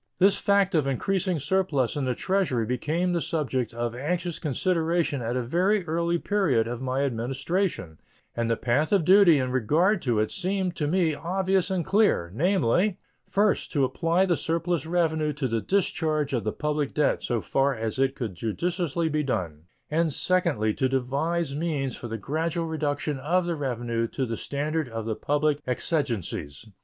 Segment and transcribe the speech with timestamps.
[0.17, 5.35] This fact of increasing surplus in the Treasury became the subject of anxious consideration at
[5.37, 7.99] a very early period of my Administration,
[8.35, 12.31] and the path of duty in regard to it seemed to me obvious and clear,
[12.33, 17.39] namely: First, to apply the surplus revenue to the discharge of the public debt so
[17.39, 22.65] far as it could judiciously be done, and, secondly, to devise means for the gradual
[22.65, 26.65] reduction of the revenue to the standard of the public exigencies.